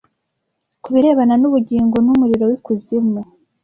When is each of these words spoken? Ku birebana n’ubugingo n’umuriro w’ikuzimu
Ku 0.81 0.87
birebana 0.93 1.33
n’ubugingo 1.41 1.95
n’umuriro 2.05 2.43
w’ikuzimu 2.51 3.21